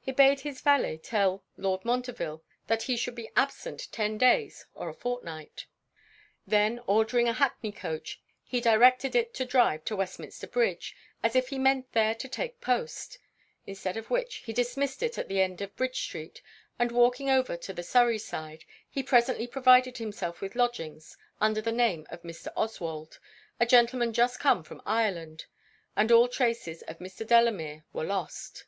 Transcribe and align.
He 0.00 0.10
bade 0.10 0.40
his 0.40 0.60
valet 0.60 0.98
tell 0.98 1.44
Lord 1.56 1.84
Montreville 1.84 2.42
that 2.66 2.82
he 2.90 2.96
should 2.96 3.14
be 3.14 3.30
absent 3.36 3.86
ten 3.92 4.18
days 4.18 4.66
or 4.74 4.88
a 4.88 4.92
fortnight. 4.94 5.66
Then 6.44 6.80
ordering 6.88 7.28
an 7.28 7.36
hackney 7.36 7.70
coach, 7.70 8.20
he 8.42 8.60
directed 8.60 9.14
it 9.14 9.32
to 9.34 9.44
drive 9.44 9.84
to 9.84 9.94
Westminster 9.94 10.48
Bridge, 10.48 10.96
as 11.22 11.36
if 11.36 11.50
he 11.50 11.60
meant 11.60 11.92
there 11.92 12.16
to 12.16 12.26
take 12.28 12.60
post: 12.60 13.20
instead 13.64 13.96
of 13.96 14.10
which 14.10 14.38
he 14.38 14.52
dismissed 14.52 15.04
it 15.04 15.18
at 15.18 15.28
the 15.28 15.40
end 15.40 15.60
of 15.60 15.76
Bridge 15.76 16.00
street; 16.00 16.42
and 16.76 16.90
walking 16.90 17.30
over 17.30 17.56
to 17.56 17.72
the 17.72 17.84
Surry 17.84 18.18
side, 18.18 18.64
he 18.90 19.04
presently 19.04 19.46
provided 19.46 19.98
himself 19.98 20.40
with 20.40 20.56
lodgings 20.56 21.16
under 21.40 21.60
the 21.60 21.70
name 21.70 22.08
of 22.10 22.22
Mr. 22.24 22.48
Oswald, 22.56 23.20
a 23.60 23.66
gentleman 23.66 24.12
just 24.12 24.40
come 24.40 24.64
from 24.64 24.82
Ireland; 24.84 25.46
and 25.94 26.10
all 26.10 26.26
traces 26.26 26.82
of 26.88 26.98
Mr. 26.98 27.24
Delamere 27.24 27.84
were 27.92 28.02
lost. 28.02 28.64